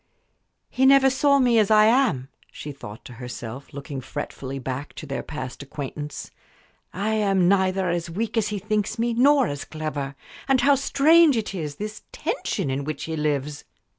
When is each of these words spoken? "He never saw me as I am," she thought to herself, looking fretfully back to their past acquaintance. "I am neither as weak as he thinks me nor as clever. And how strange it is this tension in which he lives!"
"He 0.71 0.87
never 0.87 1.11
saw 1.11 1.37
me 1.37 1.59
as 1.59 1.69
I 1.69 1.85
am," 1.85 2.29
she 2.51 2.71
thought 2.71 3.05
to 3.05 3.13
herself, 3.21 3.71
looking 3.71 4.01
fretfully 4.01 4.57
back 4.57 4.93
to 4.95 5.05
their 5.05 5.21
past 5.21 5.61
acquaintance. 5.61 6.31
"I 6.91 7.09
am 7.11 7.47
neither 7.47 7.87
as 7.87 8.09
weak 8.09 8.35
as 8.35 8.47
he 8.47 8.57
thinks 8.57 8.97
me 8.97 9.13
nor 9.13 9.45
as 9.45 9.63
clever. 9.63 10.15
And 10.47 10.61
how 10.61 10.73
strange 10.73 11.37
it 11.37 11.53
is 11.53 11.75
this 11.75 12.01
tension 12.11 12.71
in 12.71 12.83
which 12.83 13.03
he 13.03 13.15
lives!" 13.15 13.63